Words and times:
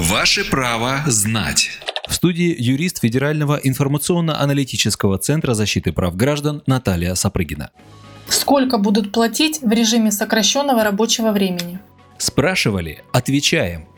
Ваше 0.00 0.48
право 0.50 1.02
знать. 1.06 1.68
В 2.08 2.14
студии 2.14 2.56
юрист 2.58 3.00
Федерального 3.00 3.60
информационно-аналитического 3.62 5.18
центра 5.18 5.52
защиты 5.52 5.92
прав 5.92 6.16
граждан 6.16 6.62
Наталья 6.66 7.14
Сапрыгина. 7.14 7.70
Сколько 8.26 8.78
будут 8.78 9.12
платить 9.12 9.60
в 9.60 9.70
режиме 9.70 10.10
сокращенного 10.10 10.84
рабочего 10.84 11.32
времени? 11.32 11.80
Спрашивали, 12.16 13.04
отвечаем. 13.12 13.88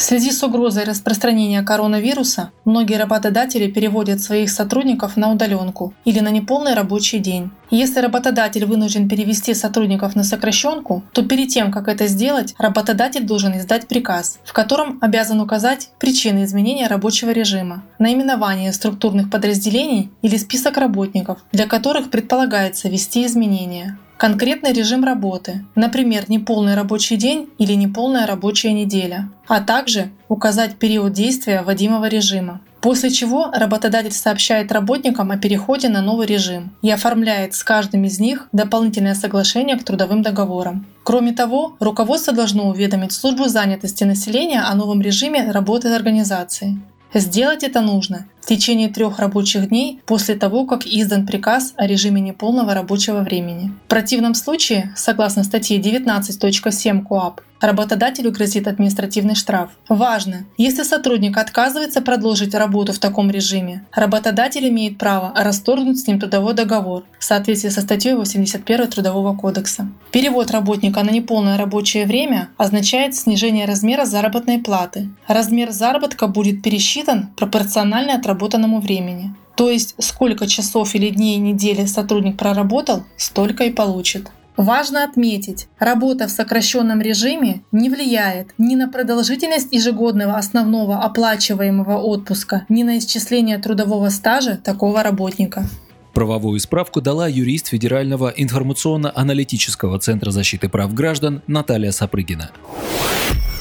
В 0.00 0.02
связи 0.02 0.32
с 0.32 0.42
угрозой 0.42 0.84
распространения 0.84 1.60
коронавируса 1.60 2.52
многие 2.64 2.94
работодатели 2.94 3.70
переводят 3.70 4.22
своих 4.22 4.50
сотрудников 4.50 5.18
на 5.18 5.30
удаленку 5.30 5.92
или 6.06 6.20
на 6.20 6.30
неполный 6.30 6.72
рабочий 6.72 7.18
день. 7.18 7.50
Если 7.70 8.00
работодатель 8.00 8.64
вынужден 8.64 9.10
перевести 9.10 9.52
сотрудников 9.52 10.16
на 10.16 10.24
сокращенку, 10.24 11.02
то 11.12 11.22
перед 11.22 11.48
тем, 11.48 11.70
как 11.70 11.86
это 11.86 12.06
сделать, 12.06 12.54
работодатель 12.56 13.26
должен 13.26 13.58
издать 13.58 13.88
приказ, 13.88 14.38
в 14.42 14.54
котором 14.54 14.96
обязан 15.02 15.38
указать 15.38 15.90
причины 15.98 16.44
изменения 16.44 16.86
рабочего 16.86 17.28
режима, 17.28 17.82
наименование 17.98 18.72
структурных 18.72 19.30
подразделений 19.30 20.10
или 20.22 20.38
список 20.38 20.78
работников, 20.78 21.40
для 21.52 21.66
которых 21.66 22.10
предполагается 22.10 22.88
ввести 22.88 23.26
изменения 23.26 23.98
конкретный 24.20 24.74
режим 24.74 25.02
работы, 25.02 25.64
например, 25.74 26.26
неполный 26.28 26.74
рабочий 26.74 27.16
день 27.16 27.48
или 27.56 27.72
неполная 27.72 28.26
рабочая 28.26 28.74
неделя, 28.74 29.30
а 29.48 29.62
также 29.62 30.10
указать 30.28 30.76
период 30.76 31.14
действия 31.14 31.62
вводимого 31.62 32.06
режима. 32.06 32.60
После 32.82 33.08
чего 33.10 33.50
работодатель 33.50 34.12
сообщает 34.12 34.72
работникам 34.72 35.30
о 35.30 35.38
переходе 35.38 35.88
на 35.88 36.02
новый 36.02 36.26
режим 36.26 36.70
и 36.82 36.90
оформляет 36.90 37.54
с 37.54 37.64
каждым 37.64 38.04
из 38.04 38.20
них 38.20 38.46
дополнительное 38.52 39.14
соглашение 39.14 39.78
к 39.78 39.84
трудовым 39.84 40.20
договорам. 40.20 40.84
Кроме 41.02 41.32
того, 41.32 41.76
руководство 41.80 42.34
должно 42.34 42.68
уведомить 42.68 43.12
службу 43.12 43.48
занятости 43.48 44.04
населения 44.04 44.60
о 44.60 44.74
новом 44.74 45.00
режиме 45.00 45.50
работы 45.50 45.88
организации. 45.88 46.78
Сделать 47.12 47.64
это 47.64 47.80
нужно 47.80 48.26
в 48.40 48.46
течение 48.46 48.88
трех 48.88 49.18
рабочих 49.18 49.68
дней 49.68 50.00
после 50.06 50.36
того, 50.36 50.64
как 50.64 50.86
издан 50.86 51.26
приказ 51.26 51.74
о 51.76 51.86
режиме 51.86 52.20
неполного 52.20 52.72
рабочего 52.72 53.20
времени. 53.20 53.72
В 53.86 53.88
противном 53.88 54.34
случае, 54.34 54.92
согласно 54.96 55.42
статье 55.42 55.78
19.7 55.78 57.04
КОАП, 57.04 57.40
работодателю 57.60 58.32
грозит 58.32 58.66
административный 58.66 59.34
штраф. 59.34 59.70
Важно! 59.88 60.44
Если 60.56 60.82
сотрудник 60.82 61.36
отказывается 61.36 62.00
продолжить 62.00 62.54
работу 62.54 62.92
в 62.92 62.98
таком 62.98 63.30
режиме, 63.30 63.84
работодатель 63.92 64.68
имеет 64.68 64.98
право 64.98 65.32
расторгнуть 65.36 65.98
с 65.98 66.06
ним 66.06 66.18
трудовой 66.18 66.54
договор 66.54 67.04
в 67.18 67.24
соответствии 67.24 67.68
со 67.68 67.80
статьей 67.80 68.14
81 68.14 68.88
Трудового 68.88 69.36
кодекса. 69.36 69.88
Перевод 70.10 70.50
работника 70.50 71.02
на 71.02 71.10
неполное 71.10 71.56
рабочее 71.56 72.06
время 72.06 72.48
означает 72.56 73.14
снижение 73.14 73.66
размера 73.66 74.04
заработной 74.04 74.58
платы. 74.58 75.08
Размер 75.26 75.70
заработка 75.70 76.26
будет 76.26 76.62
пересчитан 76.62 77.30
пропорционально 77.36 78.14
отработанному 78.14 78.80
времени. 78.80 79.34
То 79.56 79.68
есть 79.68 79.94
сколько 79.98 80.46
часов 80.46 80.94
или 80.94 81.10
дней 81.10 81.36
недели 81.36 81.84
сотрудник 81.84 82.38
проработал, 82.38 83.04
столько 83.18 83.64
и 83.64 83.70
получит. 83.70 84.30
Важно 84.60 85.04
отметить, 85.04 85.68
работа 85.78 86.26
в 86.26 86.30
сокращенном 86.30 87.00
режиме 87.00 87.62
не 87.72 87.88
влияет 87.88 88.48
ни 88.58 88.74
на 88.74 88.88
продолжительность 88.88 89.72
ежегодного 89.72 90.36
основного 90.36 90.98
оплачиваемого 90.98 91.96
отпуска, 91.96 92.66
ни 92.68 92.82
на 92.82 92.98
исчисление 92.98 93.56
трудового 93.56 94.10
стажа 94.10 94.58
такого 94.62 95.02
работника. 95.02 95.64
Правовую 96.12 96.60
справку 96.60 97.00
дала 97.00 97.26
юрист 97.26 97.68
Федерального 97.68 98.28
информационно-аналитического 98.36 99.98
центра 99.98 100.30
защиты 100.30 100.68
прав 100.68 100.92
граждан 100.92 101.40
Наталья 101.46 101.90
Сапрыгина. 101.90 102.50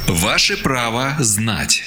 Ваше 0.06 0.62
право 0.62 1.14
знать. 1.20 1.84